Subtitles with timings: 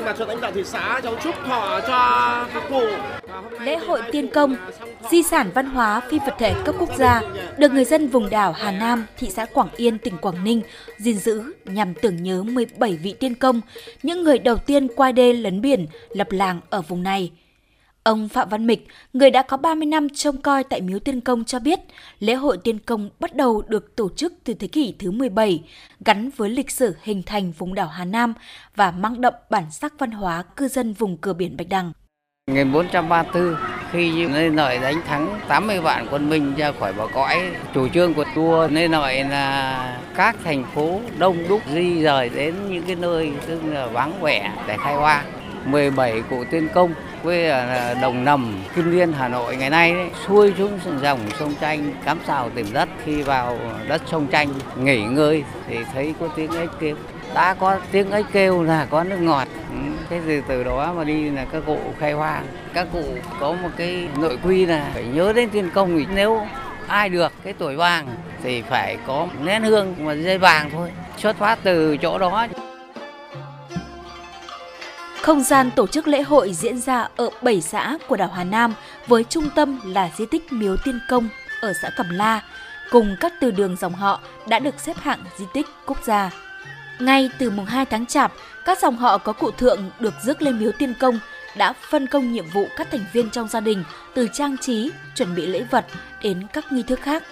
[0.00, 2.82] thay mặt cho lãnh đạo thị xã cháu chúc thọ cho các cụ.
[3.60, 4.56] Lễ hội Tiên Công,
[5.10, 7.22] di sản văn hóa phi vật thể cấp quốc gia,
[7.58, 10.62] được người dân vùng đảo Hà Nam, thị xã Quảng Yên, tỉnh Quảng Ninh
[10.98, 13.60] gìn giữ nhằm tưởng nhớ 17 vị tiên công,
[14.02, 17.30] những người đầu tiên qua đê lấn biển, lập làng ở vùng này.
[18.02, 21.44] Ông Phạm Văn Mịch, người đã có 30 năm trông coi tại Miếu Tiên Công
[21.44, 21.80] cho biết,
[22.18, 25.62] lễ hội Tiên Công bắt đầu được tổ chức từ thế kỷ thứ 17,
[26.04, 28.34] gắn với lịch sử hình thành vùng đảo Hà Nam
[28.76, 31.92] và mang đậm bản sắc văn hóa cư dân vùng cửa biển Bạch Đằng.
[32.46, 33.56] 1434,
[33.92, 37.42] khi Lê nội đánh thắng 80 vạn quân Minh ra khỏi bờ cõi,
[37.74, 42.54] chủ trương của tour Lê nội là các thành phố đông đúc di rời đến
[42.70, 45.39] những cái nơi tức là vắng vẻ để khai hoang.
[45.64, 49.94] 17 cụ tiên công quê ở à, Đồng Nầm, Kim Liên, Hà Nội ngày nay
[49.94, 52.88] đấy, xuôi xuống dòng sông Tranh cắm xào tìm đất.
[53.04, 56.96] Khi vào đất sông Tranh nghỉ ngơi thì thấy có tiếng ếch kêu.
[57.34, 59.48] Đã có tiếng ếch kêu là có nước ngọt.
[59.70, 59.76] Ừ,
[60.10, 63.04] thế thì từ đó mà đi là các cụ khai hoang các cụ
[63.40, 66.46] có một cái nội quy là phải nhớ đến tiên công thì nếu
[66.86, 68.06] ai được cái tuổi vàng
[68.42, 70.90] thì phải có nén hương mà dây vàng thôi.
[71.16, 72.46] Xuất phát từ chỗ đó
[75.22, 78.74] không gian tổ chức lễ hội diễn ra ở 7 xã của đảo Hà Nam
[79.06, 81.28] với trung tâm là di tích Miếu Tiên Công
[81.60, 82.42] ở xã Cẩm La,
[82.90, 86.30] cùng các từ đường dòng họ đã được xếp hạng di tích quốc gia.
[86.98, 88.32] Ngay từ mùng 2 tháng Chạp,
[88.64, 91.18] các dòng họ có cụ thượng được rước lên Miếu Tiên Công
[91.56, 93.84] đã phân công nhiệm vụ các thành viên trong gia đình
[94.14, 95.86] từ trang trí, chuẩn bị lễ vật
[96.22, 97.22] đến các nghi thức khác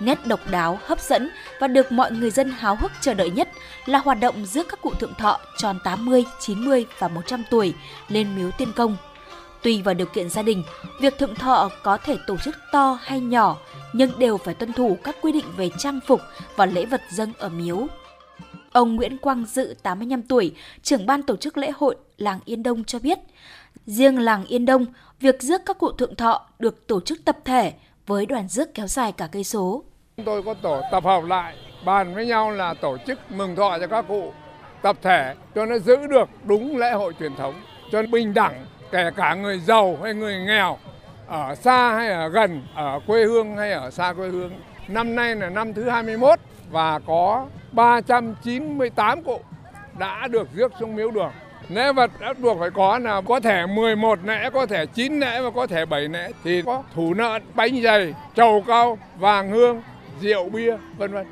[0.00, 3.48] nét độc đáo, hấp dẫn và được mọi người dân háo hức chờ đợi nhất
[3.86, 7.74] là hoạt động giữa các cụ thượng thọ tròn 80, 90 và 100 tuổi
[8.08, 8.96] lên miếu tiên công.
[9.62, 10.64] Tùy vào điều kiện gia đình,
[11.00, 13.56] việc thượng thọ có thể tổ chức to hay nhỏ
[13.92, 16.20] nhưng đều phải tuân thủ các quy định về trang phục
[16.56, 17.86] và lễ vật dâng ở miếu.
[18.72, 22.84] Ông Nguyễn Quang Dự, 85 tuổi, trưởng ban tổ chức lễ hội làng Yên Đông
[22.84, 23.18] cho biết,
[23.86, 24.86] riêng làng Yên Đông,
[25.20, 27.72] việc rước các cụ thượng thọ được tổ chức tập thể
[28.10, 29.84] với đoàn rước kéo dài cả cây số.
[30.16, 33.78] Chúng tôi có tổ tập hợp lại, bàn với nhau là tổ chức mừng thọ
[33.78, 34.32] cho các cụ
[34.82, 37.54] tập thể cho nó giữ được đúng lễ hội truyền thống,
[37.92, 40.78] cho nó bình đẳng kể cả người giàu hay người nghèo,
[41.26, 44.60] ở xa hay ở gần, ở quê hương hay ở xa quê hương.
[44.88, 46.38] Năm nay là năm thứ 21
[46.70, 49.40] và có 398 cụ
[49.98, 51.32] đã được rước xuống miếu đường.
[51.70, 55.40] Lễ vật bắt buộc phải có là có thể 11 nễ, có thể 9 nễ
[55.40, 59.82] và có thể 7 nễ thì có thủ nợ bánh dày, trầu cao, vàng hương,
[60.20, 61.26] rượu bia, vân vân.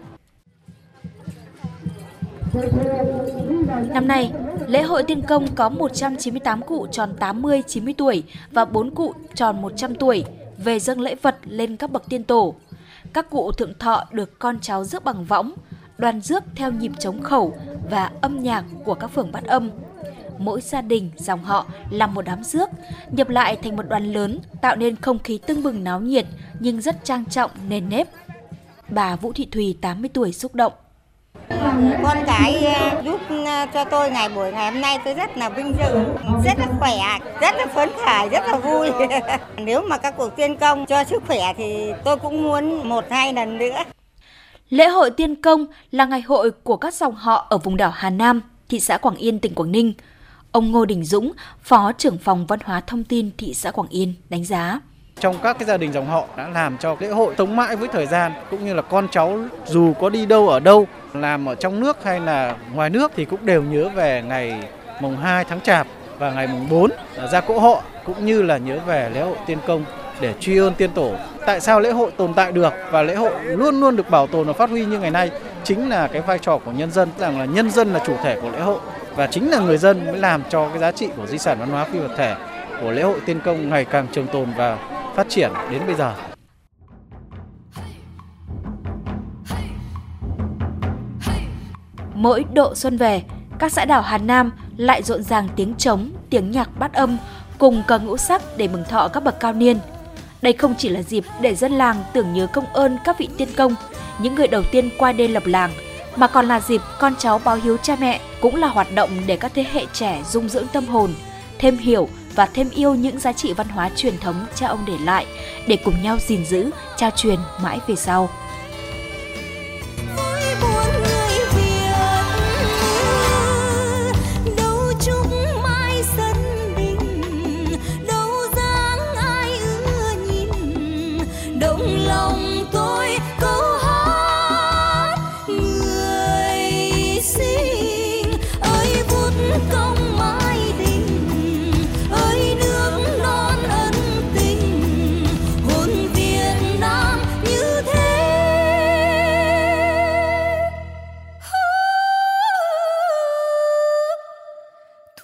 [3.93, 4.32] Năm nay,
[4.66, 9.62] lễ hội Tiên Công có 198 cụ tròn 80, 90 tuổi và 4 cụ tròn
[9.62, 10.25] 100 tuổi
[10.59, 12.55] về dâng lễ vật lên các bậc tiên tổ.
[13.12, 15.53] Các cụ thượng thọ được con cháu rước bằng võng,
[15.99, 17.55] đoàn rước theo nhịp trống khẩu
[17.91, 19.70] và âm nhạc của các phường bát âm.
[20.38, 22.69] Mỗi gia đình, dòng họ làm một đám rước,
[23.10, 26.26] nhập lại thành một đoàn lớn, tạo nên không khí tưng bừng náo nhiệt
[26.60, 28.09] nhưng rất trang trọng, nền nếp.
[28.88, 30.72] Bà Vũ Thị Thùy, 80 tuổi, xúc động.
[32.03, 35.49] Con cái ờ, giúp ờ, cho tôi ngày buổi ngày hôm nay tôi rất là
[35.49, 35.94] vinh dự,
[36.44, 36.97] rất là khỏe,
[37.41, 38.88] rất là phấn khởi, rất là vui.
[39.56, 43.32] Nếu mà các cuộc tiên công cho sức khỏe thì tôi cũng muốn một hai
[43.32, 43.82] lần nữa.
[44.70, 48.10] Lễ hội Tiên Công là ngày hội của các dòng họ ở vùng đảo Hà
[48.10, 49.93] Nam, thị xã Quảng Yên, tỉnh Quảng Ninh.
[50.53, 51.32] Ông Ngô Đình Dũng,
[51.62, 54.81] Phó trưởng phòng Văn hóa Thông tin thị xã Quảng Yên đánh giá
[55.20, 57.88] trong các cái gia đình dòng họ đã làm cho lễ hội sống mãi với
[57.88, 61.54] thời gian cũng như là con cháu dù có đi đâu ở đâu làm ở
[61.54, 64.69] trong nước hay là ngoài nước thì cũng đều nhớ về ngày
[65.00, 65.87] mùng 2 tháng Chạp
[66.19, 66.91] và ngày mùng 4
[67.32, 69.84] ra cỗ họ cũng như là nhớ về lễ hội tiên công
[70.20, 71.12] để truy ơn tiên tổ.
[71.47, 74.47] Tại sao lễ hội tồn tại được và lễ hội luôn luôn được bảo tồn
[74.47, 75.31] và phát huy như ngày nay
[75.64, 78.41] chính là cái vai trò của nhân dân rằng là nhân dân là chủ thể
[78.41, 78.78] của lễ hội
[79.14, 81.70] và chính là người dân mới làm cho cái giá trị của di sản văn
[81.70, 82.36] hóa phi vật thể
[82.80, 84.78] của lễ hội tiên công ngày càng trường tồn và
[85.16, 86.14] phát triển đến bây giờ.
[92.14, 93.22] Mỗi độ xuân về,
[93.58, 97.19] các xã đảo Hà Nam lại rộn ràng tiếng trống, tiếng nhạc bát âm
[97.58, 99.78] cùng cờ ngũ sắc để mừng thọ các bậc cao niên.
[100.43, 103.49] Đây không chỉ là dịp để dân làng tưởng nhớ công ơn các vị tiên
[103.56, 103.75] công,
[104.19, 105.70] những người đầu tiên qua đêm lập làng,
[106.19, 109.37] mà còn là dịp con cháu báo hiếu cha mẹ, cũng là hoạt động để
[109.37, 111.15] các thế hệ trẻ dung dưỡng tâm hồn,
[111.59, 114.94] thêm hiểu và thêm yêu những giá trị văn hóa truyền thống cha ông để
[115.05, 115.26] lại
[115.67, 118.31] để cùng nhau gìn giữ, trao truyền mãi về sau.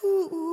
[0.04, 0.44] Ooh, ooh.